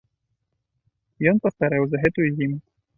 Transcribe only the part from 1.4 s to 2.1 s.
пастарэў за